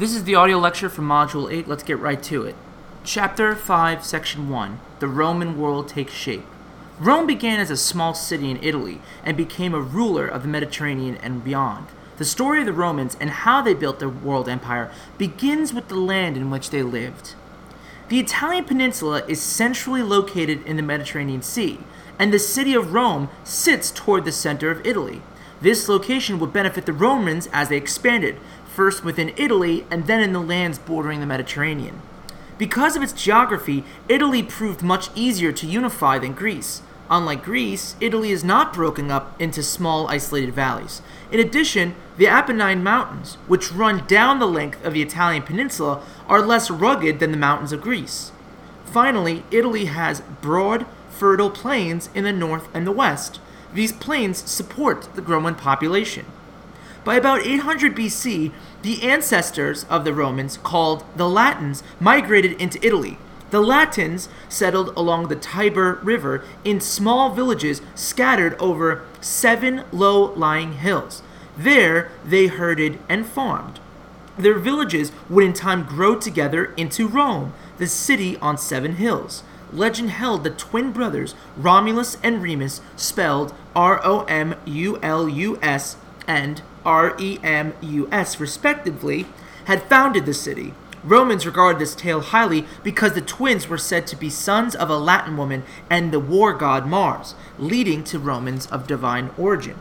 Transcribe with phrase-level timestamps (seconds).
[0.00, 1.68] This is the audio lecture from Module 8.
[1.68, 2.56] Let's get right to it.
[3.04, 6.46] Chapter 5, Section 1 The Roman World Takes Shape.
[6.98, 11.16] Rome began as a small city in Italy and became a ruler of the Mediterranean
[11.16, 11.88] and beyond.
[12.16, 15.96] The story of the Romans and how they built their world empire begins with the
[15.96, 17.34] land in which they lived.
[18.08, 21.78] The Italian peninsula is centrally located in the Mediterranean Sea,
[22.18, 25.20] and the city of Rome sits toward the center of Italy.
[25.60, 28.38] This location would benefit the Romans as they expanded,
[28.74, 32.00] first within Italy and then in the lands bordering the Mediterranean.
[32.58, 36.82] Because of its geography, Italy proved much easier to unify than Greece.
[37.10, 41.02] Unlike Greece, Italy is not broken up into small isolated valleys.
[41.32, 46.40] In addition, the Apennine Mountains, which run down the length of the Italian peninsula, are
[46.40, 48.30] less rugged than the mountains of Greece.
[48.84, 53.40] Finally, Italy has broad, fertile plains in the north and the west.
[53.72, 56.26] These plains support the growing population.
[57.02, 63.16] By about 800 BC, the ancestors of the Romans, called the Latins, migrated into Italy.
[63.50, 70.74] The Latins settled along the Tiber River in small villages scattered over seven low lying
[70.74, 71.22] hills.
[71.56, 73.80] There they herded and farmed.
[74.38, 79.42] Their villages would in time grow together into Rome, the city on seven hills.
[79.72, 85.58] Legend held the twin brothers, Romulus and Remus, spelled R O M U L U
[85.62, 89.26] S and R E M U S, respectively,
[89.66, 90.74] had founded the city.
[91.02, 94.98] Romans regarded this tale highly because the twins were said to be sons of a
[94.98, 99.76] Latin woman and the war god Mars, leading to Romans of divine origin.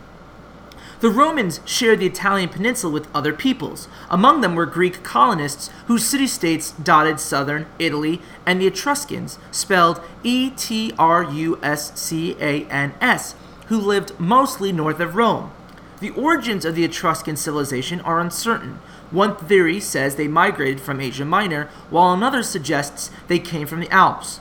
[1.02, 3.88] The Romans shared the Italian peninsula with other peoples.
[4.09, 10.02] Among them were Greek colonists whose city states dotted southern Italy and the Etruscans, spelled
[10.23, 13.36] E T R U S C A N S,
[13.67, 15.52] who lived mostly north of Rome.
[16.00, 18.80] The origins of the Etruscan civilization are uncertain.
[19.11, 23.89] One theory says they migrated from Asia Minor, while another suggests they came from the
[23.89, 24.38] Alps.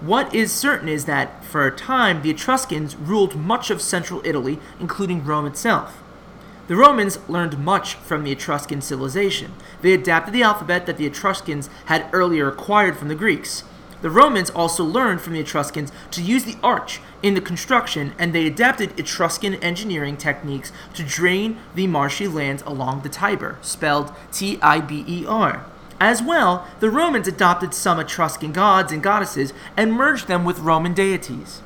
[0.00, 4.58] What is certain is that, for a time, the Etruscans ruled much of central Italy,
[4.78, 6.00] including Rome itself.
[6.68, 9.52] The Romans learned much from the Etruscan civilization.
[9.82, 13.64] They adapted the alphabet that the Etruscans had earlier acquired from the Greeks.
[14.04, 18.34] The Romans also learned from the Etruscans to use the arch in the construction, and
[18.34, 24.58] they adapted Etruscan engineering techniques to drain the marshy lands along the Tiber, spelled T
[24.60, 25.64] I B E R.
[25.98, 30.92] As well, the Romans adopted some Etruscan gods and goddesses and merged them with Roman
[30.92, 31.62] deities.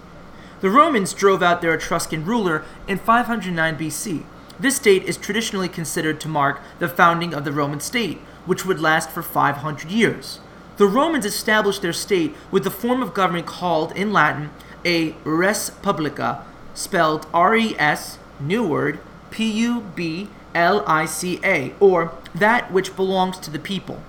[0.61, 4.23] The Romans drove out their Etruscan ruler in 509 BC.
[4.61, 8.81] This date is traditionally considered to mark the founding of the Roman state, which would
[8.81, 10.39] last for 500 years.
[10.79, 14.51] The Romans established their state with the form of government called, in Latin,
[14.85, 19.01] a res publica, spelled R E S, new word,
[19.33, 24.01] P U B L I C A, or that which belongs to the people.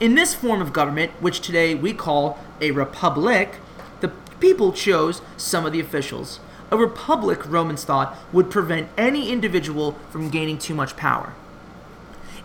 [0.00, 3.54] In this form of government, which today we call a republic,
[4.00, 6.40] the people chose some of the officials.
[6.70, 11.32] A republic, Romans thought, would prevent any individual from gaining too much power.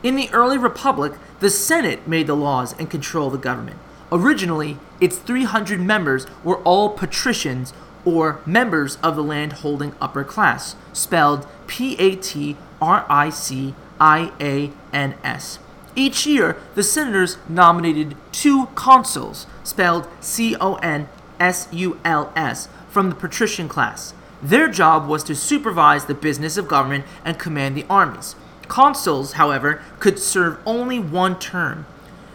[0.04, 3.78] In the early republic, the Senate made the laws and controlled the government.
[4.12, 10.76] Originally, its 300 members were all patricians or members of the land holding upper class,
[10.92, 15.60] spelled P A T R I C I A N S.
[15.96, 21.08] Each year, the senators nominated two consuls, spelled C O N
[21.40, 24.14] S U L S, from the patrician class.
[24.42, 28.36] Their job was to supervise the business of government and command the armies.
[28.74, 31.86] Consuls, however, could serve only one term.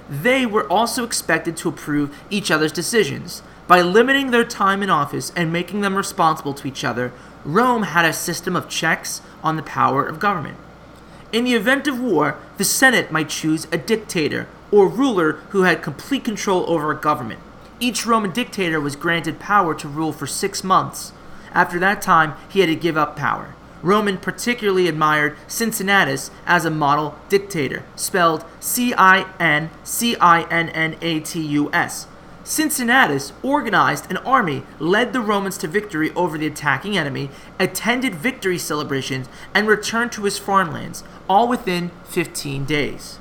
[0.08, 3.42] They were also expected to approve each other's decisions.
[3.66, 7.10] By limiting their time in office and making them responsible to each other,
[7.44, 10.58] Rome had a system of checks on the power of government.
[11.32, 15.82] In the event of war, the Senate might choose a dictator or ruler who had
[15.82, 17.40] complete control over a government.
[17.80, 21.12] Each Roman dictator was granted power to rule for six months.
[21.52, 23.56] After that time, he had to give up power.
[23.82, 30.68] Roman particularly admired Cincinnatus as a model dictator, spelled C I N C I N
[30.70, 32.06] N A T U S.
[32.48, 38.56] Cincinnatus organized an army, led the Romans to victory over the attacking enemy, attended victory
[38.56, 43.18] celebrations, and returned to his farmlands, all within 15 days.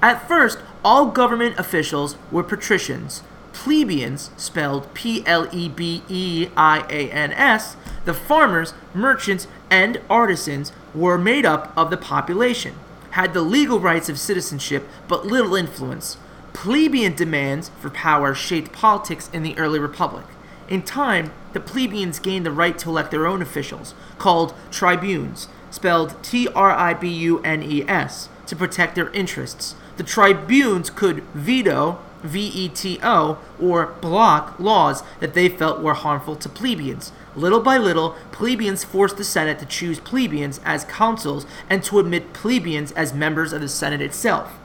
[0.00, 3.24] At first, all government officials were patricians.
[3.52, 10.00] Plebeians, spelled P L E B E I A N S, the farmers, merchants, and
[10.08, 12.74] artisans were made up of the population,
[13.10, 16.16] had the legal rights of citizenship but little influence.
[16.52, 20.24] Plebeian demands for power shaped politics in the early republic.
[20.68, 26.22] In time, the plebeians gained the right to elect their own officials, called tribunes, spelled
[26.22, 29.74] T R I B U N E S, to protect their interests.
[29.96, 35.94] The tribunes could veto, V E T O, or block laws that they felt were
[35.94, 37.12] harmful to plebeians.
[37.36, 42.32] Little by little, plebeians forced the Senate to choose plebeians as consuls and to admit
[42.32, 44.58] plebeians as members of the Senate itself.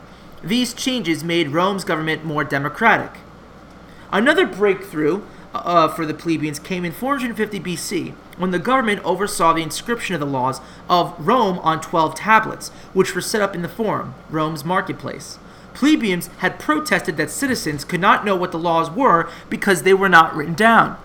[0.43, 3.19] These changes made Rome's government more democratic.
[4.11, 5.21] Another breakthrough
[5.53, 10.19] uh, for the plebeians came in 450 BC when the government oversaw the inscription of
[10.19, 10.59] the laws
[10.89, 15.37] of Rome on 12 tablets, which were set up in the Forum, Rome's marketplace.
[15.73, 20.09] Plebeians had protested that citizens could not know what the laws were because they were
[20.09, 20.97] not written down.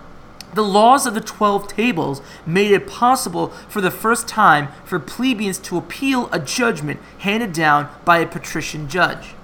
[0.54, 5.58] The laws of the Twelve Tables made it possible for the first time for plebeians
[5.58, 9.34] to appeal a judgment handed down by a patrician judge.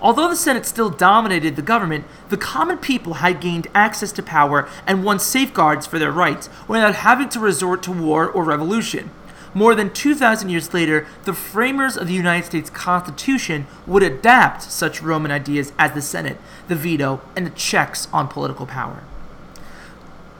[0.00, 4.68] Although the Senate still dominated the government, the common people had gained access to power
[4.86, 9.10] and won safeguards for their rights without having to resort to war or revolution.
[9.52, 15.02] More than 2,000 years later, the framers of the United States Constitution would adapt such
[15.02, 16.38] Roman ideas as the Senate,
[16.68, 19.02] the veto, and the checks on political power.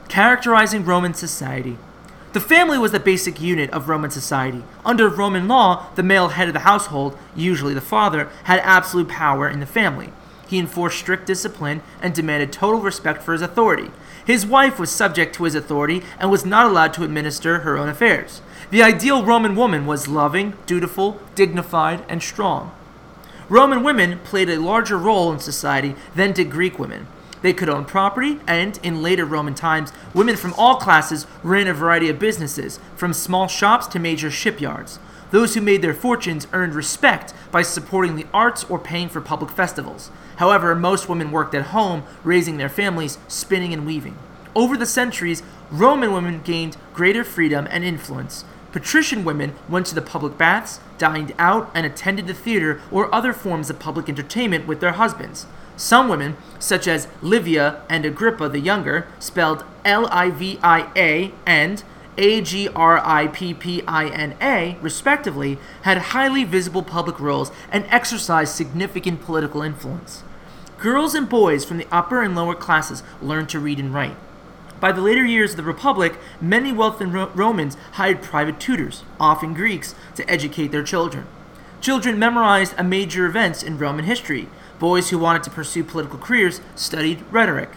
[0.09, 1.77] Characterizing Roman society.
[2.33, 4.63] The family was the basic unit of Roman society.
[4.85, 9.49] Under Roman law, the male head of the household, usually the father, had absolute power
[9.49, 10.13] in the family.
[10.51, 13.93] He enforced strict discipline and demanded total respect for his authority.
[14.27, 17.89] His wife was subject to his authority and was not allowed to administer her own
[17.89, 18.43] affairs.
[18.73, 22.73] The ideal Roman woman was loving, dutiful, dignified, and strong.
[23.49, 27.07] Roman women played a larger role in society than did Greek women.
[27.43, 31.75] They could own property, and in later Roman times, women from all classes ran a
[31.75, 34.99] variety of businesses, from small shops to major shipyards.
[35.31, 39.51] Those who made their fortunes earned respect by supporting the arts or paying for public
[39.51, 40.11] festivals.
[40.37, 44.17] However, most women worked at home, raising their families, spinning and weaving.
[44.55, 48.45] Over the centuries, Roman women gained greater freedom and influence.
[48.73, 53.33] Patrician women went to the public baths, dined out, and attended the theater or other
[53.33, 55.47] forms of public entertainment with their husbands.
[55.77, 61.33] Some women, such as Livia and Agrippina the Younger, spelled L I V I A
[61.47, 61.83] and
[62.21, 67.51] A G R I P P I N A, respectively, had highly visible public roles
[67.73, 70.23] and exercised significant political influence.
[70.79, 74.17] Girls and boys from the upper and lower classes learned to read and write.
[74.81, 79.55] By the later years of the Republic, many wealthy Ro- Romans hired private tutors, often
[79.55, 81.27] Greeks, to educate their children.
[81.81, 84.49] Children memorized a major events in Roman history.
[84.79, 87.71] Boys who wanted to pursue political careers studied rhetoric.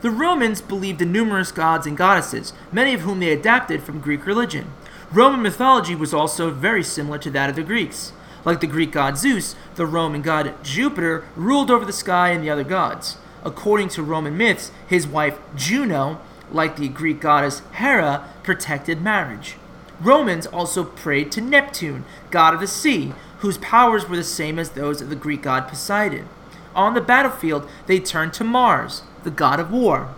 [0.00, 4.26] The Romans believed in numerous gods and goddesses, many of whom they adapted from Greek
[4.26, 4.70] religion.
[5.12, 8.12] Roman mythology was also very similar to that of the Greeks.
[8.44, 12.50] Like the Greek god Zeus, the Roman god Jupiter ruled over the sky and the
[12.50, 13.16] other gods.
[13.44, 16.20] According to Roman myths, his wife Juno,
[16.52, 19.56] like the Greek goddess Hera, protected marriage.
[20.00, 24.70] Romans also prayed to Neptune, god of the sea, whose powers were the same as
[24.70, 26.28] those of the Greek god Poseidon.
[26.76, 30.08] On the battlefield, they turned to Mars, the god of war.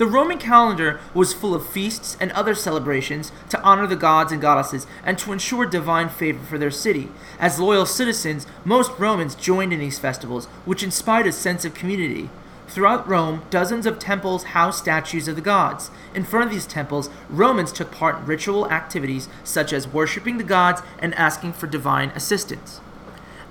[0.00, 4.40] The Roman calendar was full of feasts and other celebrations to honor the gods and
[4.40, 7.10] goddesses and to ensure divine favor for their city.
[7.38, 12.30] As loyal citizens, most Romans joined in these festivals, which inspired a sense of community.
[12.66, 15.90] Throughout Rome, dozens of temples housed statues of the gods.
[16.14, 20.44] In front of these temples, Romans took part in ritual activities such as worshiping the
[20.44, 22.80] gods and asking for divine assistance.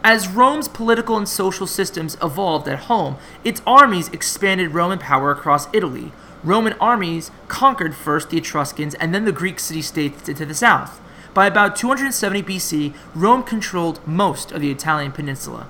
[0.03, 5.67] As Rome's political and social systems evolved at home, its armies expanded Roman power across
[5.73, 6.13] Italy.
[6.41, 11.01] Roman armies conquered first the Etruscans and then the Greek city states to the south.
[11.33, 15.67] By about 270 BC, Rome controlled most of the Italian peninsula.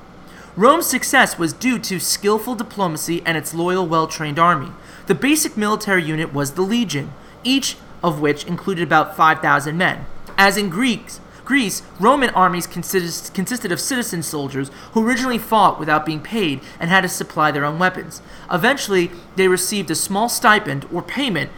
[0.56, 4.72] Rome's success was due to skillful diplomacy and its loyal, well trained army.
[5.08, 10.06] The basic military unit was the legion, each of which included about 5,000 men.
[10.38, 16.06] As in Greeks, Greece, Roman armies consist, consisted of citizen soldiers who originally fought without
[16.06, 18.22] being paid and had to supply their own weapons.
[18.52, 21.50] Eventually, they received a small stipend or payment,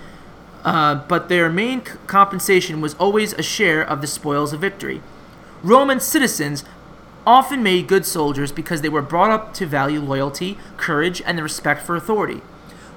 [0.63, 5.01] uh, but their main c- compensation was always a share of the spoils of victory.
[5.61, 6.63] Roman citizens
[7.27, 11.43] often made good soldiers because they were brought up to value loyalty, courage, and the
[11.43, 12.41] respect for authority.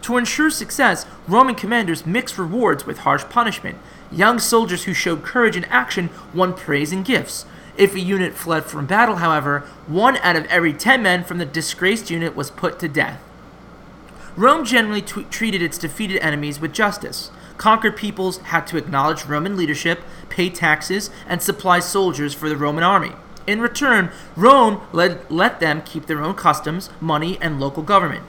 [0.04, 3.78] To ensure success, Roman commanders mixed rewards with harsh punishment.
[4.12, 7.46] Young soldiers who showed courage in action won praise and gifts.
[7.78, 11.46] If a unit fled from battle, however, one out of every ten men from the
[11.46, 13.18] disgraced unit was put to death.
[14.36, 17.30] Rome generally t- treated its defeated enemies with justice.
[17.56, 22.84] Conquered peoples had to acknowledge Roman leadership, pay taxes, and supply soldiers for the Roman
[22.84, 23.12] army.
[23.46, 28.24] In return, Rome let, let them keep their own customs, money, and local government.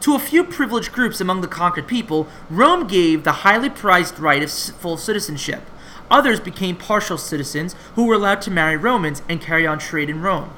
[0.00, 4.42] To a few privileged groups among the conquered people, Rome gave the highly prized right
[4.42, 5.62] of full citizenship.
[6.10, 10.22] Others became partial citizens who were allowed to marry Romans and carry on trade in
[10.22, 10.50] Rome.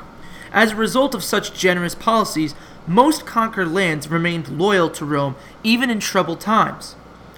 [0.53, 2.55] As a result of such generous policies,
[2.87, 5.35] most conquered lands remained loyal to Rome
[5.65, 6.95] even in troubled times.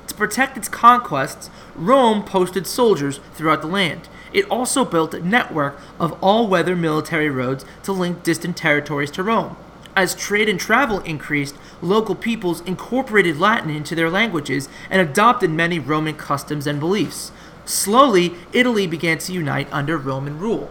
[0.06, 4.08] To protect its conquests, Rome posted soldiers throughout the land.
[4.32, 9.22] It also built a network of all weather military roads to link distant territories to
[9.22, 9.56] Rome.
[9.96, 15.78] As trade and travel increased, local peoples incorporated Latin into their languages and adopted many
[15.78, 17.30] Roman customs and beliefs.
[17.64, 20.70] Slowly, Italy began to unite under Roman rule.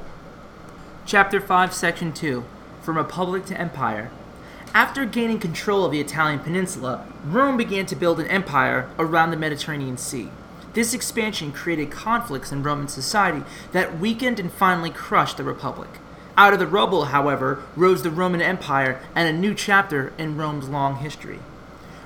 [1.05, 2.43] Chapter 5, Section 2
[2.81, 4.11] From Republic to Empire.
[4.73, 9.37] After gaining control of the Italian peninsula, Rome began to build an empire around the
[9.37, 10.29] Mediterranean Sea.
[10.73, 15.89] This expansion created conflicts in Roman society that weakened and finally crushed the Republic.
[16.35, 20.67] Out of the rubble, however, rose the Roman Empire and a new chapter in Rome's
[20.67, 21.39] long history.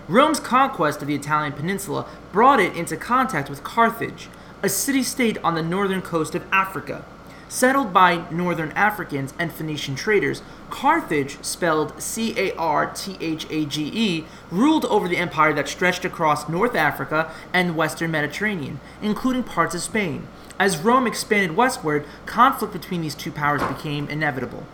[0.09, 4.27] Rome's conquest of the Italian peninsula brought it into contact with Carthage,
[4.61, 7.05] a city state on the northern coast of Africa.
[7.47, 13.65] Settled by northern Africans and Phoenician traders, Carthage, spelled C A R T H A
[13.65, 19.43] G E, ruled over the empire that stretched across North Africa and western Mediterranean, including
[19.43, 20.27] parts of Spain.
[20.59, 24.65] As Rome expanded westward, conflict between these two powers became inevitable.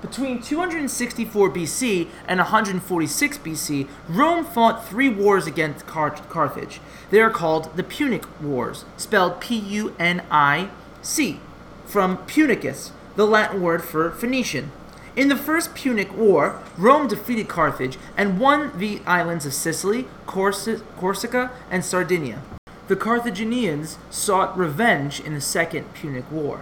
[0.00, 6.80] Between 264 BC and 146 BC, Rome fought three wars against Carthage.
[7.10, 10.70] They are called the Punic Wars, spelled P U N I
[11.02, 11.40] C
[11.86, 14.70] from Punicus, the Latin word for Phoenician.
[15.16, 21.50] In the First Punic War, Rome defeated Carthage and won the islands of Sicily, Corsica,
[21.70, 22.42] and Sardinia.
[22.88, 26.60] The Carthaginians sought revenge in the Second Punic War.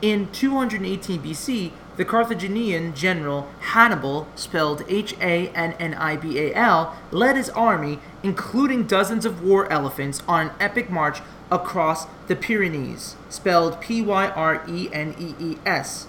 [0.00, 6.54] In 218 BC, the Carthaginian general Hannibal, spelled H A N N I B A
[6.54, 12.36] L, led his army, including dozens of war elephants, on an epic march across the
[12.36, 16.06] Pyrenees, spelled P Y R E N E E S,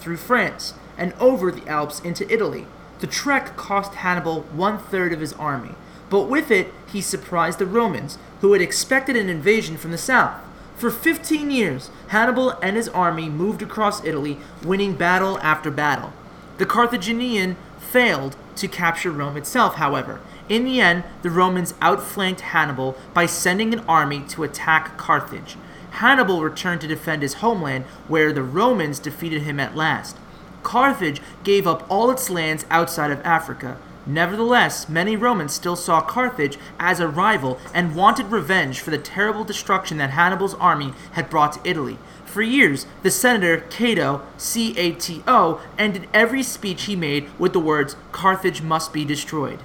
[0.00, 2.66] through France and over the Alps into Italy.
[2.98, 5.74] The trek cost Hannibal one third of his army,
[6.10, 10.38] but with it he surprised the Romans, who had expected an invasion from the south.
[10.76, 16.12] For 15 years, Hannibal and his army moved across Italy, winning battle after battle.
[16.58, 22.98] The Carthaginian failed to capture Rome itself, however, in the end, the Romans outflanked Hannibal
[23.14, 25.56] by sending an army to attack Carthage.
[25.92, 30.18] Hannibal returned to defend his homeland, where the Romans defeated him at last.
[30.62, 33.78] Carthage gave up all its lands outside of Africa.
[34.06, 39.44] Nevertheless, many Romans still saw Carthage as a rival and wanted revenge for the terrible
[39.44, 41.98] destruction that Hannibal's army had brought to Italy.
[42.26, 47.52] For years, the senator Cato, C A T O, ended every speech he made with
[47.52, 49.60] the words, Carthage must be destroyed.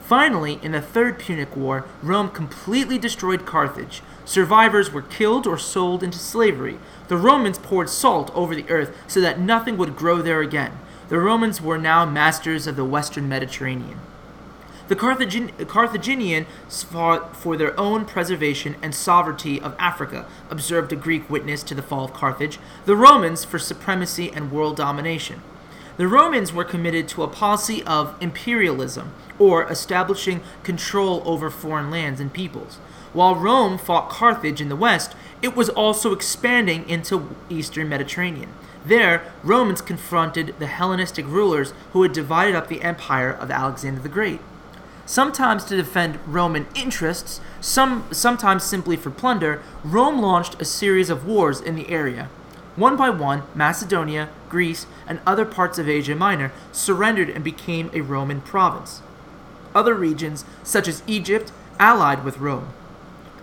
[0.00, 4.02] Finally, in the Third Punic War, Rome completely destroyed Carthage.
[4.24, 6.78] Survivors were killed or sold into slavery.
[7.08, 10.78] The Romans poured salt over the earth so that nothing would grow there again.
[11.08, 14.00] The Romans were now masters of the western Mediterranean.
[14.88, 21.28] The Carthagin- Carthaginian fought for their own preservation and sovereignty of Africa, observed a Greek
[21.30, 25.42] witness to the fall of Carthage, the Romans for supremacy and world domination.
[25.96, 32.20] The Romans were committed to a policy of imperialism, or establishing control over foreign lands
[32.20, 32.78] and peoples.
[33.12, 38.50] While Rome fought Carthage in the west, it was also expanding into eastern Mediterranean.
[38.86, 44.08] There, Romans confronted the Hellenistic rulers who had divided up the empire of Alexander the
[44.08, 44.38] Great.
[45.04, 51.26] Sometimes to defend Roman interests, some, sometimes simply for plunder, Rome launched a series of
[51.26, 52.28] wars in the area.
[52.76, 58.02] One by one, Macedonia, Greece, and other parts of Asia Minor surrendered and became a
[58.02, 59.02] Roman province.
[59.74, 61.50] Other regions, such as Egypt,
[61.80, 62.68] allied with Rome.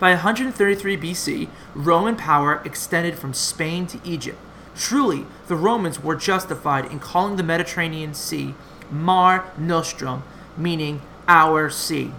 [0.00, 4.38] By 133 BC, Roman power extended from Spain to Egypt.
[4.76, 8.54] Truly, the Romans were justified in calling the Mediterranean Sea
[8.90, 10.22] Mare Nostrum,
[10.56, 12.12] meaning our sea.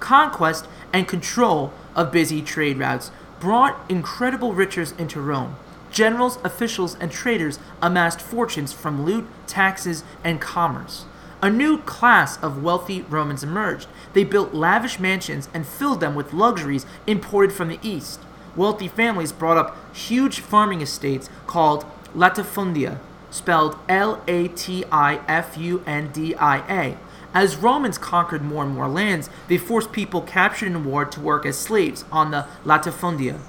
[0.00, 3.10] Conquest and control of busy trade routes
[3.40, 5.56] brought incredible riches into Rome.
[5.90, 11.04] Generals, officials, and traders amassed fortunes from loot, taxes, and commerce.
[11.40, 13.86] A new class of wealthy Romans emerged.
[14.12, 18.20] They built lavish mansions and filled them with luxuries imported from the east.
[18.56, 21.84] Wealthy families brought up huge farming estates called
[22.14, 22.98] latifundia,
[23.30, 26.96] spelled L A T I F U N D I A.
[27.34, 31.44] As Romans conquered more and more lands, they forced people captured in war to work
[31.44, 33.40] as slaves on the latifundia.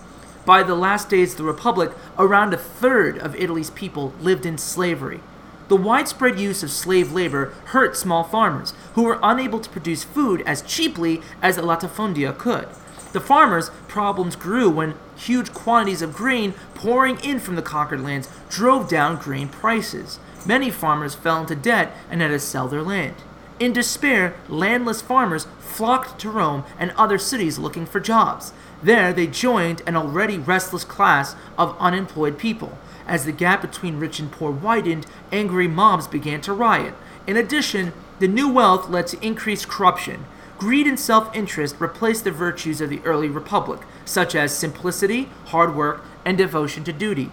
[0.44, 4.58] By the last days of the Republic, around a third of Italy's people lived in
[4.58, 5.20] slavery.
[5.68, 10.44] The widespread use of slave labor hurt small farmers, who were unable to produce food
[10.46, 12.68] as cheaply as the latifundia could.
[13.16, 18.28] The farmers' problems grew when huge quantities of grain pouring in from the conquered lands
[18.50, 20.20] drove down grain prices.
[20.46, 23.16] Many farmers fell into debt and had to sell their land.
[23.58, 28.52] In despair, landless farmers flocked to Rome and other cities looking for jobs.
[28.84, 32.78] There, they joined an already restless class of unemployed people.
[33.08, 36.96] As the gap between rich and poor widened, angry mobs began to riot.
[37.26, 40.26] In addition, the new wealth led to increased corruption.
[40.66, 45.76] Greed and self interest replaced the virtues of the early republic, such as simplicity, hard
[45.76, 47.30] work, and devotion to duty.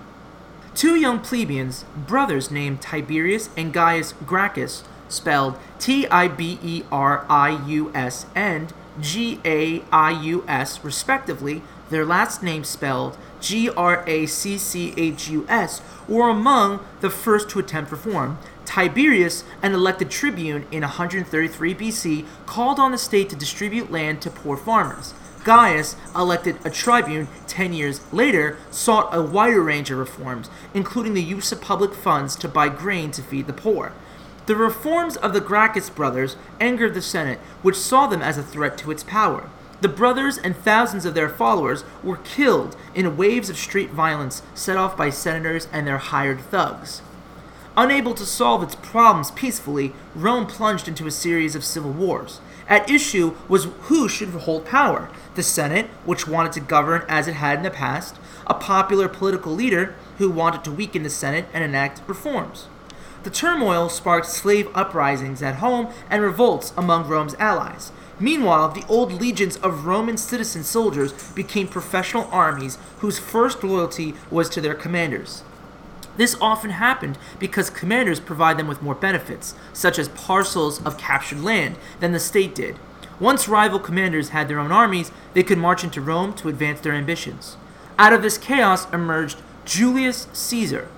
[0.75, 7.25] Two young plebeians, brothers named Tiberius and Gaius Gracchus, spelled T I B E R
[7.27, 8.71] I U S and
[9.01, 14.93] G A I U S, respectively, their last name spelled G R A C C
[14.99, 18.37] H U S, were among the first to attempt reform.
[18.65, 24.31] Tiberius, an elected tribune in 133 BC, called on the state to distribute land to
[24.31, 25.15] poor farmers.
[25.45, 31.23] Gaius, elected a tribune 10 years later, sought a wider range of reforms, including the
[31.23, 33.93] use of public funds to buy grain to feed the poor.
[34.47, 38.79] The reforms of the Gracchus brothers angered the Senate, which saw them as a threat
[38.79, 39.49] to its power.
[39.81, 44.77] The brothers and thousands of their followers were killed in waves of street violence set
[44.77, 47.03] off by senators and their hired thugs.
[47.75, 52.41] Unable to solve its problems peacefully, Rome plunged into a series of civil wars.
[52.69, 57.35] At issue was who should hold power the Senate, which wanted to govern as it
[57.35, 61.65] had in the past, a popular political leader who wanted to weaken the Senate and
[61.65, 62.67] enact reforms.
[63.23, 67.91] The turmoil sparked slave uprisings at home and revolts among Rome's allies.
[68.21, 74.51] Meanwhile, the old legions of Roman citizen soldiers became professional armies whose first loyalty was
[74.51, 75.43] to their commanders.
[76.17, 81.41] This often happened because commanders provide them with more benefits, such as parcels of captured
[81.41, 82.77] land, than the state did.
[83.19, 86.93] Once rival commanders had their own armies, they could march into Rome to advance their
[86.93, 87.57] ambitions.
[87.99, 90.89] Out of this chaos emerged Julius Caesar,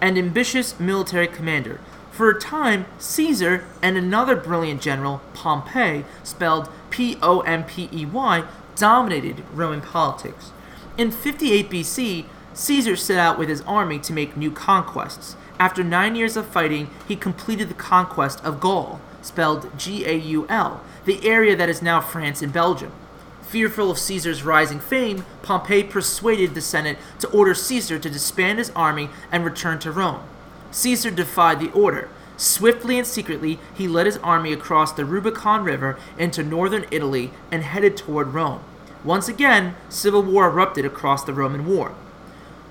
[0.00, 1.80] an ambitious military commander.
[2.10, 8.06] For a time, Caesar and another brilliant general, Pompey, spelled P O M P E
[8.06, 10.52] Y, dominated Roman politics.
[10.96, 15.36] In 58 BC, Caesar set out with his army to make new conquests.
[15.58, 20.46] After nine years of fighting, he completed the conquest of Gaul, spelled G A U
[20.48, 22.92] L, the area that is now France and Belgium.
[23.42, 28.70] Fearful of Caesar's rising fame, Pompey persuaded the Senate to order Caesar to disband his
[28.70, 30.22] army and return to Rome.
[30.70, 32.08] Caesar defied the order.
[32.36, 37.62] Swiftly and secretly, he led his army across the Rubicon River into northern Italy and
[37.62, 38.60] headed toward Rome.
[39.04, 41.94] Once again, civil war erupted across the Roman war.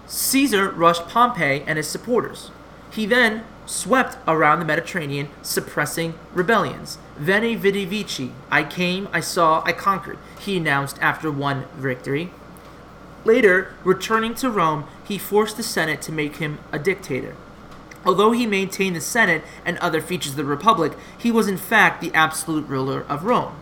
[0.09, 2.49] Caesar rushed Pompey and his supporters.
[2.91, 6.97] He then swept around the Mediterranean, suppressing rebellions.
[7.15, 8.31] Veni vidi vici.
[8.49, 12.31] I came, I saw, I conquered, he announced after one victory.
[13.23, 17.35] Later, returning to Rome, he forced the Senate to make him a dictator.
[18.03, 22.01] Although he maintained the Senate and other features of the Republic, he was in fact
[22.01, 23.53] the absolute ruler of Rome.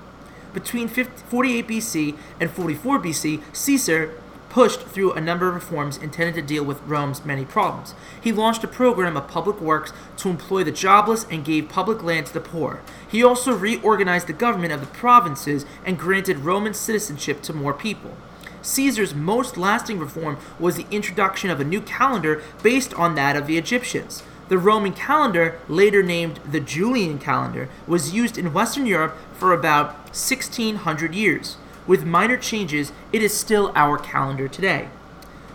[0.54, 4.14] Between 48 BC and 44 BC, Caesar
[4.58, 7.94] pushed through a number of reforms intended to deal with Rome's many problems.
[8.20, 12.26] He launched a program of public works to employ the jobless and gave public land
[12.26, 12.82] to the poor.
[13.08, 18.18] He also reorganized the government of the provinces and granted Roman citizenship to more people.
[18.64, 23.46] Caesar's most lasting reform was the introduction of a new calendar based on that of
[23.46, 24.24] the Egyptians.
[24.48, 29.94] The Roman calendar, later named the Julian calendar, was used in Western Europe for about
[30.16, 31.58] 1600 years.
[31.88, 34.90] With minor changes, it is still our calendar today.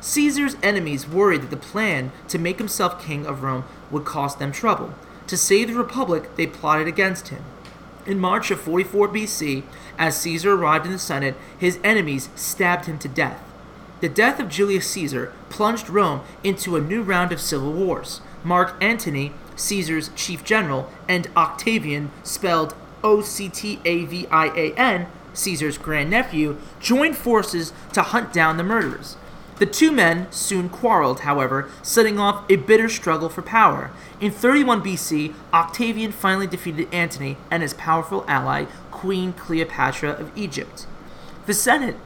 [0.00, 4.50] Caesar's enemies worried that the plan to make himself king of Rome would cost them
[4.50, 4.94] trouble.
[5.28, 7.44] To save the Republic, they plotted against him.
[8.04, 9.62] In March of 44 BC,
[9.96, 13.40] as Caesar arrived in the Senate, his enemies stabbed him to death.
[14.00, 18.20] The death of Julius Caesar plunged Rome into a new round of civil wars.
[18.42, 24.74] Mark Antony, Caesar's chief general, and Octavian, spelled O C T A V I A
[24.74, 29.16] N, Caesar's grandnephew, joined forces to hunt down the murderers.
[29.62, 33.90] The two men soon quarreled, however, setting off a bitter struggle for power.
[34.20, 40.86] In 31 BC, Octavian finally defeated Antony and his powerful ally, Queen Cleopatra of Egypt.
[41.46, 41.96] The Senate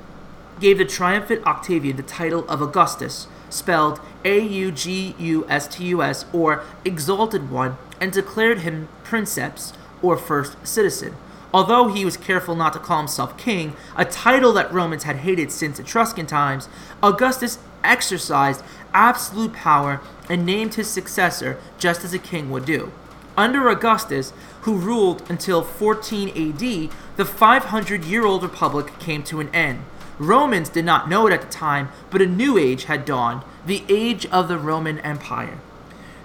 [0.60, 5.84] gave the triumphant Octavian the title of Augustus, spelled A U G U S T
[5.84, 11.16] U S, or Exalted One, and declared him Princeps, or First Citizen.
[11.54, 15.50] Although he was careful not to call himself king, a title that Romans had hated
[15.50, 16.68] since Etruscan times,
[17.02, 22.92] Augustus exercised absolute power and named his successor just as a king would do.
[23.36, 24.32] Under Augustus,
[24.62, 29.84] who ruled until 14 AD, the 500 year old republic came to an end.
[30.18, 33.84] Romans did not know it at the time, but a new age had dawned the
[33.88, 35.58] age of the Roman Empire.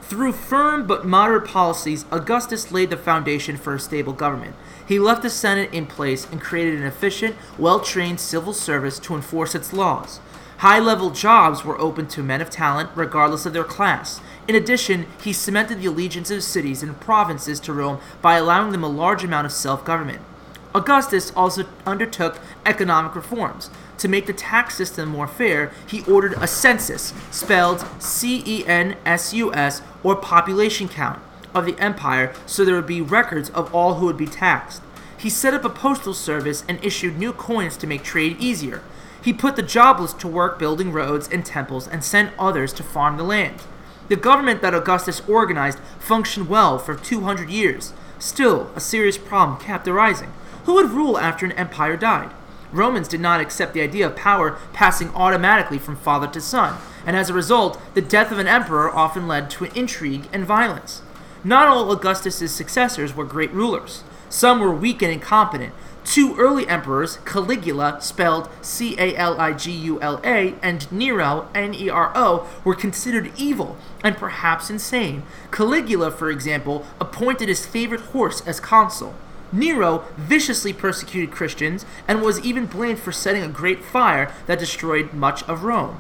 [0.01, 4.55] Through firm but moderate policies, Augustus laid the foundation for a stable government.
[4.87, 9.15] He left the Senate in place and created an efficient, well trained civil service to
[9.15, 10.19] enforce its laws.
[10.57, 14.21] High level jobs were open to men of talent, regardless of their class.
[14.47, 18.83] In addition, he cemented the allegiance of cities and provinces to Rome by allowing them
[18.83, 20.21] a large amount of self government.
[20.73, 23.69] Augustus also undertook economic reforms.
[23.97, 28.97] To make the tax system more fair, he ordered a census, spelled C E N
[29.05, 31.19] S U S, or population count,
[31.53, 34.81] of the empire so there would be records of all who would be taxed.
[35.17, 38.81] He set up a postal service and issued new coins to make trade easier.
[39.23, 43.17] He put the jobless to work building roads and temples and sent others to farm
[43.17, 43.61] the land.
[44.07, 47.93] The government that Augustus organized functioned well for 200 years.
[48.17, 50.33] Still, a serious problem kept arising.
[50.65, 52.31] Who would rule after an empire died?
[52.71, 57.15] Romans did not accept the idea of power passing automatically from father to son, and
[57.15, 61.01] as a result, the death of an emperor often led to intrigue and violence.
[61.43, 64.03] Not all Augustus's successors were great rulers.
[64.29, 65.73] Some were weak and incompetent,
[66.03, 71.47] Two early emperors, Caligula, spelled C A L I G U L A, and Nero,
[71.53, 75.23] N E R O, were considered evil and perhaps insane.
[75.51, 79.13] Caligula, for example, appointed his favorite horse as consul.
[79.51, 85.13] Nero viciously persecuted Christians and was even blamed for setting a great fire that destroyed
[85.13, 85.99] much of Rome.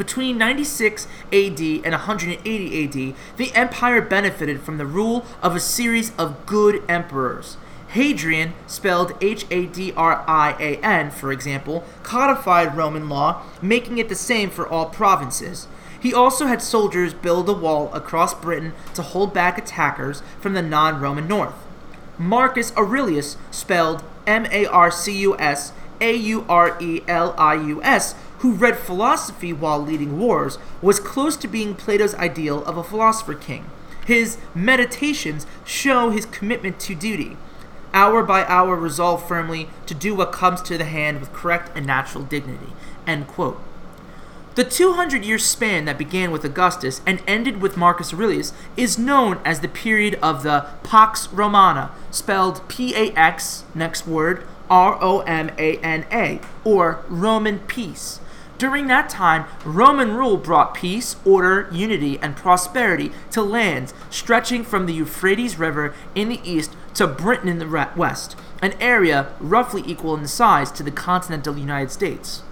[0.00, 6.16] Between 96 AD and 180 AD, the empire benefited from the rule of a series
[6.16, 7.58] of good emperors.
[7.88, 13.98] Hadrian, spelled H A D R I A N, for example, codified Roman law, making
[13.98, 15.68] it the same for all provinces.
[16.00, 20.62] He also had soldiers build a wall across Britain to hold back attackers from the
[20.62, 21.56] non Roman north.
[22.16, 27.52] Marcus Aurelius, spelled M A R C U S A U R E L I
[27.56, 32.76] U S, who read philosophy while leading wars, was close to being Plato's ideal of
[32.76, 33.64] a philosopher king.
[34.06, 37.36] His meditations show his commitment to duty
[37.92, 41.86] hour by hour resolve firmly to do what comes to the hand with correct and
[41.86, 42.72] natural dignity.
[43.06, 43.60] End quote.
[44.56, 49.40] The 200 year span that began with Augustus and ended with Marcus Aurelius is known
[49.44, 55.20] as the period of the Pax Romana, spelled P A X, next word, R O
[55.20, 58.20] M A N A, or Roman peace.
[58.60, 64.84] During that time, Roman rule brought peace, order, unity, and prosperity to lands stretching from
[64.84, 70.14] the Euphrates River in the east to Britain in the west, an area roughly equal
[70.14, 72.42] in size to the continental United States.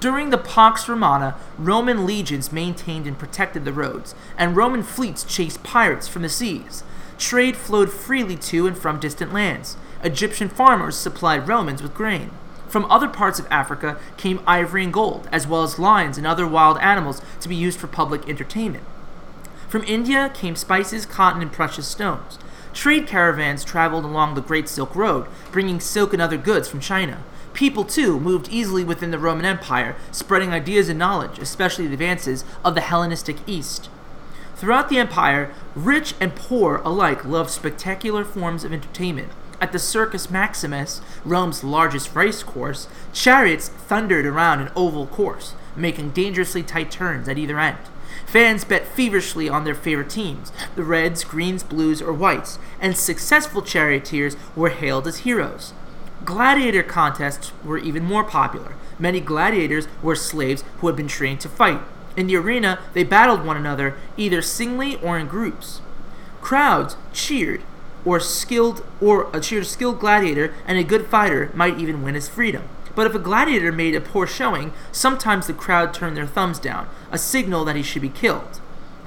[0.00, 5.62] During the Pax Romana, Roman legions maintained and protected the roads, and Roman fleets chased
[5.62, 6.82] pirates from the seas.
[7.18, 9.76] Trade flowed freely to and from distant lands.
[10.02, 12.30] Egyptian farmers supplied Romans with grain.
[12.72, 16.46] From other parts of Africa came ivory and gold, as well as lions and other
[16.46, 18.84] wild animals to be used for public entertainment.
[19.68, 22.38] From India came spices, cotton, and precious stones.
[22.72, 27.22] Trade caravans traveled along the Great Silk Road, bringing silk and other goods from China.
[27.52, 32.42] People, too, moved easily within the Roman Empire, spreading ideas and knowledge, especially the advances
[32.64, 33.90] of the Hellenistic East.
[34.56, 39.30] Throughout the empire, rich and poor alike loved spectacular forms of entertainment.
[39.62, 46.10] At the Circus Maximus, Rome's largest race course, chariots thundered around an oval course, making
[46.10, 47.78] dangerously tight turns at either end.
[48.26, 53.62] Fans bet feverishly on their favorite teams the Reds, Greens, Blues, or Whites, and successful
[53.62, 55.74] charioteers were hailed as heroes.
[56.24, 58.74] Gladiator contests were even more popular.
[58.98, 61.82] Many gladiators were slaves who had been trained to fight.
[62.16, 65.80] In the arena, they battled one another either singly or in groups.
[66.40, 67.62] Crowds cheered
[68.04, 72.68] or skilled or a skilled gladiator and a good fighter might even win his freedom.
[72.94, 76.88] But if a gladiator made a poor showing, sometimes the crowd turned their thumbs down,
[77.10, 78.60] a signal that he should be killed.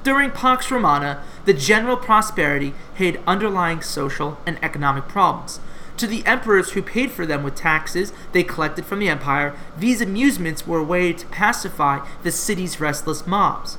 [0.03, 5.60] During Pax Romana, the general prosperity hid underlying social and economic problems.
[5.97, 10.01] To the emperors who paid for them with taxes they collected from the empire, these
[10.01, 13.77] amusements were a way to pacify the city's restless mobs.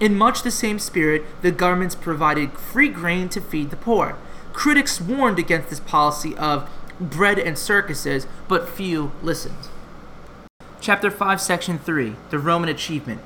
[0.00, 4.16] In much the same spirit, the governments provided free grain to feed the poor.
[4.58, 6.68] Critics warned against this policy of
[6.98, 9.68] bread and circuses, but few listened.
[10.80, 13.20] Chapter 5, Section 3 The Roman Achievement.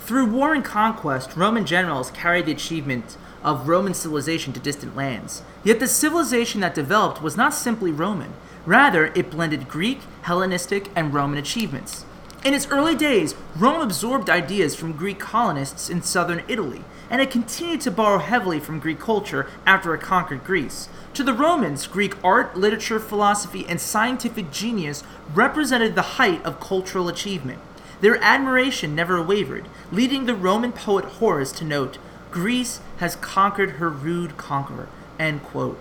[0.00, 5.42] Through war and conquest, Roman generals carried the achievement of Roman civilization to distant lands.
[5.62, 8.32] Yet the civilization that developed was not simply Roman.
[8.64, 12.06] Rather, it blended Greek, Hellenistic, and Roman achievements.
[12.44, 17.32] In its early days, Rome absorbed ideas from Greek colonists in southern Italy, and it
[17.32, 20.88] continued to borrow heavily from Greek culture after it conquered Greece.
[21.14, 25.02] To the Romans, Greek art, literature, philosophy, and scientific genius
[25.34, 27.58] represented the height of cultural achievement.
[28.00, 31.98] Their admiration never wavered, leading the Roman poet Horace to note,
[32.30, 34.88] Greece has conquered her rude conqueror.
[35.18, 35.78] End quote.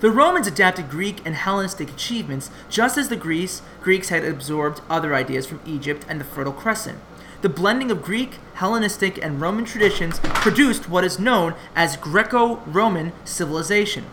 [0.00, 5.12] The Romans adapted Greek and Hellenistic achievements just as the Greece, Greeks had absorbed other
[5.12, 7.00] ideas from Egypt and the Fertile Crescent.
[7.42, 13.12] The blending of Greek, Hellenistic, and Roman traditions produced what is known as Greco Roman
[13.24, 14.04] civilization.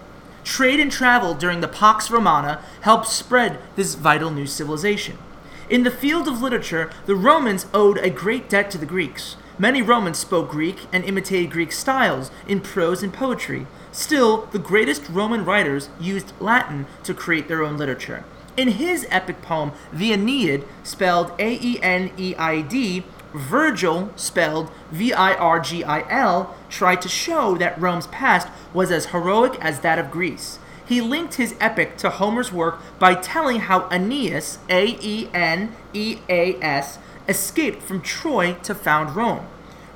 [0.44, 5.20] Trade and travel during the Pax Romana helped spread this vital new civilization.
[5.70, 9.38] In the field of literature, the Romans owed a great debt to the Greeks.
[9.58, 13.68] Many Romans spoke Greek and imitated Greek styles in prose and poetry.
[13.92, 18.26] Still, the greatest Roman writers used Latin to create their own literature.
[18.58, 24.72] In his epic poem, The Aeneid, spelled A E N E I D, Virgil, spelled
[24.92, 29.58] V I R G I L, tried to show that Rome's past was as heroic
[29.62, 30.60] as that of Greece.
[30.86, 36.20] He linked his epic to Homer's work by telling how Aeneas, A E N E
[36.30, 39.48] A S, escaped from Troy to found Rome.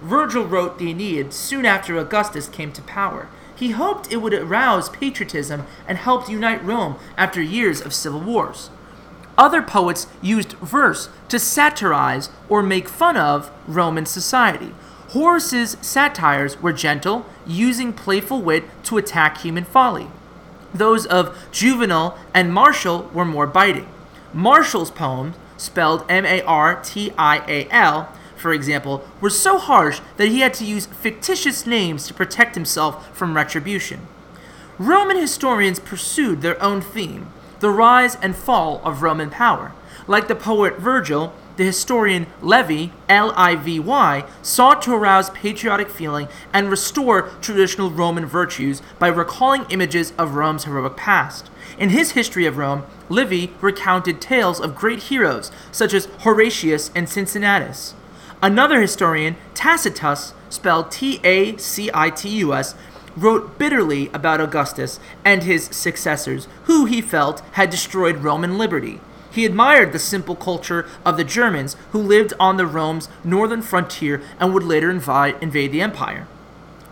[0.02, 3.28] Virgil wrote the Aeneid soon after Augustus came to power.
[3.56, 8.70] He hoped it would arouse patriotism and help unite Rome after years of civil wars.
[9.38, 14.74] Other poets used verse to satirize or make fun of Roman society.
[15.10, 20.08] Horace's satires were gentle, using playful wit to attack human folly.
[20.74, 23.88] Those of Juvenal and Martial were more biting.
[24.34, 30.00] Martial's poems, spelled M A R T I A L, for example, were so harsh
[30.18, 34.08] that he had to use fictitious names to protect himself from retribution.
[34.78, 39.74] Roman historians pursued their own theme the rise and fall of Roman power.
[40.08, 45.90] Like the poet Virgil, the historian Livy, L I V Y, sought to arouse patriotic
[45.90, 51.50] feeling and restore traditional Roman virtues by recalling images of Rome's heroic past.
[51.80, 57.08] In his History of Rome, Livy recounted tales of great heroes such as Horatius and
[57.08, 57.96] Cincinnatus.
[58.42, 62.76] Another historian, Tacitus, spelled T A C I T U S,
[63.16, 69.00] wrote bitterly about Augustus and his successors, who he felt had destroyed Roman liberty.
[69.32, 74.22] He admired the simple culture of the Germans who lived on the Rome's northern frontier
[74.38, 76.28] and would later invi- invade the empire.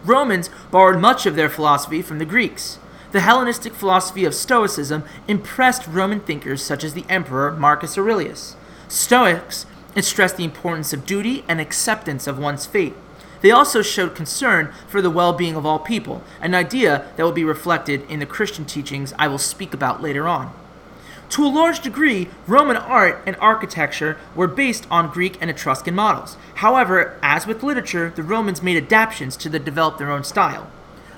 [0.05, 2.79] Romans borrowed much of their philosophy from the Greeks.
[3.17, 8.55] The Hellenistic philosophy of Stoicism impressed Roman thinkers such as the Emperor Marcus Aurelius.
[8.89, 9.65] Stoics
[10.01, 12.93] stressed the importance of duty and acceptance of one's fate.
[13.41, 17.31] They also showed concern for the well being of all people, an idea that will
[17.31, 20.53] be reflected in the Christian teachings I will speak about later on.
[21.29, 26.37] To a large degree, Roman art and architecture were based on Greek and Etruscan models.
[26.57, 30.69] However, as with literature, the Romans made adaptations to develop their own style.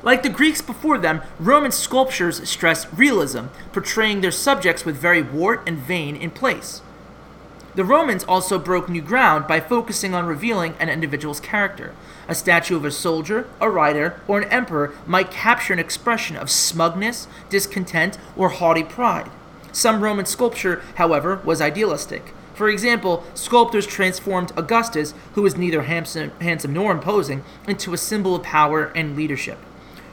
[0.02, 5.62] Like the Greeks before them, Roman sculptures stressed realism, portraying their subjects with very wart
[5.68, 6.82] and vein in place.
[7.76, 11.94] The Romans also broke new ground by focusing on revealing an individual's character.
[12.28, 16.50] A statue of a soldier, a rider, or an emperor might capture an expression of
[16.50, 19.30] smugness, discontent, or haughty pride.
[19.72, 22.34] Some Roman sculpture, however, was idealistic.
[22.54, 28.36] For example, sculptors transformed Augustus, who was neither handsome, handsome nor imposing, into a symbol
[28.36, 29.60] of power and leadership.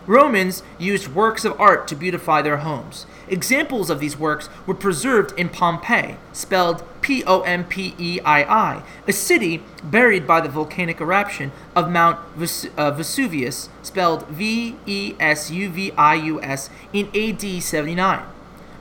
[0.06, 3.06] Romans used works of art to beautify their homes.
[3.28, 8.42] Examples of these works were preserved in Pompeii, spelled P O M P E I
[8.44, 14.76] I, a city buried by the volcanic eruption of Mount Ves- uh, Vesuvius, spelled V
[14.86, 18.24] E S U V I U S, in AD 79.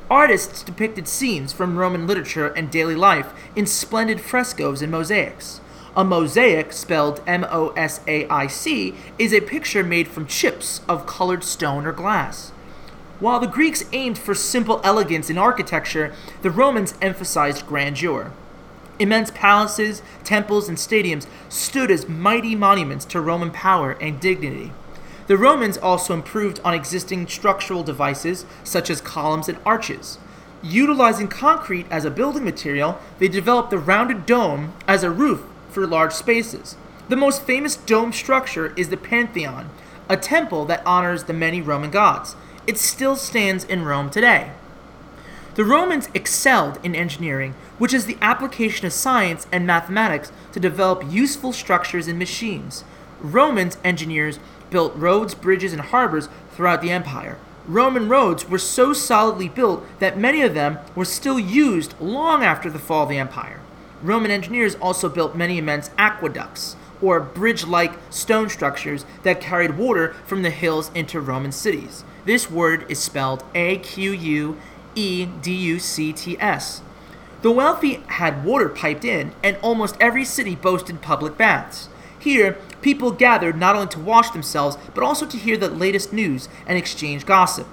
[0.09, 5.61] Artists depicted scenes from Roman literature and daily life in splendid frescoes and mosaics.
[5.97, 10.81] A mosaic, spelled M O S A I C, is a picture made from chips
[10.89, 12.49] of colored stone or glass.
[13.21, 18.33] While the Greeks aimed for simple elegance in architecture, the Romans emphasized grandeur.
[18.99, 24.73] Immense palaces, temples, and stadiums stood as mighty monuments to Roman power and dignity.
[25.27, 30.17] The Romans also improved on existing structural devices such as columns and arches.
[30.61, 35.85] Utilizing concrete as a building material, they developed the rounded dome as a roof for
[35.85, 36.77] large spaces.
[37.09, 39.69] The most famous dome structure is the Pantheon,
[40.07, 42.37] a temple that honors the many Roman gods.
[42.65, 44.51] It still stands in Rome today.
[45.55, 51.03] The Romans excelled in engineering, which is the application of science and mathematics to develop
[51.11, 52.85] useful structures and machines.
[53.19, 57.37] Romans engineers built roads, bridges, and harbors throughout the empire.
[57.67, 62.69] Roman roads were so solidly built that many of them were still used long after
[62.69, 63.59] the fall of the empire.
[64.01, 70.13] Roman engineers also built many immense aqueducts, or bridge like stone structures that carried water
[70.25, 72.03] from the hills into Roman cities.
[72.25, 74.57] This word is spelled A Q U
[74.95, 76.81] E D U C T S.
[77.41, 81.89] The wealthy had water piped in, and almost every city boasted public baths.
[82.17, 86.49] Here, people gathered not only to wash themselves, but also to hear the latest news
[86.65, 87.67] and exchange gossip.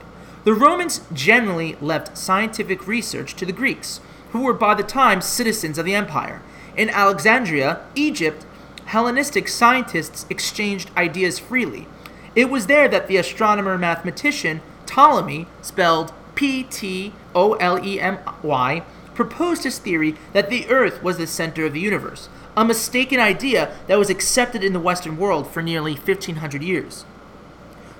[0.44, 4.00] The Romans generally left scientific research to the Greeks,
[4.32, 6.42] who were by the time citizens of the empire.
[6.76, 8.44] In Alexandria, Egypt,
[8.86, 11.86] Hellenistic scientists exchanged ideas freely.
[12.34, 18.18] It was there that the astronomer mathematician Ptolemy, spelled P T O L E M
[18.42, 18.82] Y,
[19.14, 23.74] proposed his theory that the Earth was the center of the universe, a mistaken idea
[23.86, 27.04] that was accepted in the Western world for nearly 1500 years.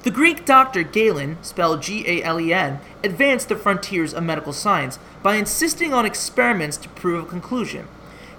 [0.03, 4.53] The Greek doctor Galen, spelled G A L E N, advanced the frontiers of medical
[4.53, 7.87] science by insisting on experiments to prove a conclusion.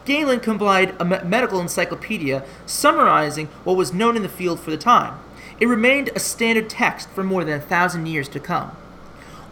[0.05, 5.17] Galen compiled a medical encyclopedia summarizing what was known in the field for the time.
[5.59, 8.75] It remained a standard text for more than a thousand years to come.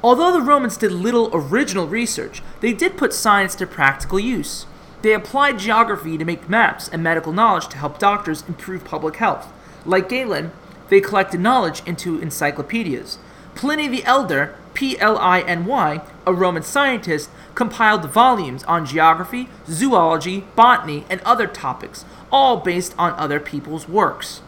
[0.03, 4.65] Although the Romans did little original research, they did put science to practical use.
[5.03, 9.51] They applied geography to make maps and medical knowledge to help doctors improve public health.
[9.85, 10.51] Like Galen,
[10.89, 13.19] they collected knowledge into encyclopedias.
[13.55, 19.49] Pliny the Elder, P L I N Y, a Roman scientist, compiled volumes on geography,
[19.67, 24.41] zoology, botany, and other topics, all based on other people's works.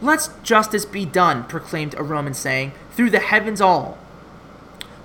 [0.00, 3.96] Let's justice be done, proclaimed a Roman saying, through the heavens all.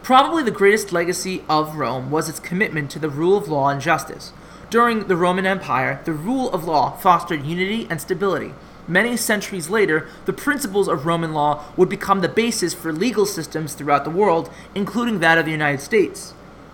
[0.03, 3.79] Probably the greatest legacy of Rome was its commitment to the rule of law and
[3.79, 4.33] justice.
[4.69, 8.53] During the Roman Empire, the rule of law fostered unity and stability.
[8.91, 13.73] Many centuries later, the principles of Roman law would become the basis for legal systems
[13.73, 16.33] throughout the world, including that of the United States.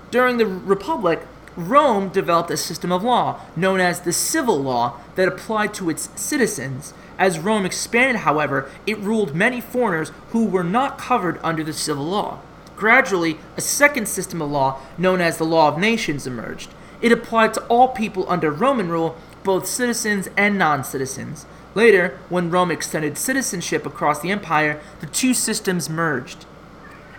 [0.10, 5.28] During the Republic, Rome developed a system of law known as the civil law that
[5.28, 6.96] applied to its citizens.
[7.20, 12.06] As Rome expanded, however, it ruled many foreigners who were not covered under the civil
[12.06, 12.40] law.
[12.76, 16.72] Gradually, a second system of law, known as the law of nations, emerged.
[17.00, 21.46] It applied to all people under Roman rule, both citizens and non citizens.
[21.78, 26.48] Later, when Rome extended citizenship across the empire, the two systems merged.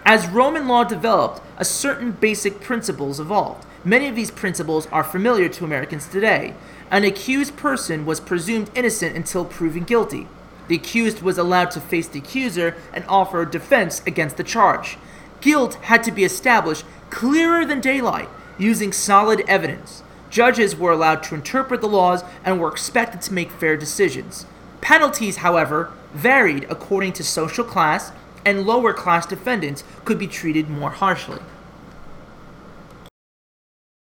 [0.04, 3.64] As Roman law developed, a certain basic principles evolved.
[3.84, 6.54] Many of these principles are familiar to Americans today.
[6.90, 10.26] An accused person was presumed innocent until proven guilty.
[10.66, 14.98] The accused was allowed to face the accuser and offer a defense against the charge.
[15.40, 20.02] Guilt had to be established clearer than daylight using solid evidence.
[20.30, 24.46] Judges were allowed to interpret the laws and were expected to make fair decisions.
[24.80, 28.12] Penalties, however, varied according to social class,
[28.44, 31.40] and lower class defendants could be treated more harshly.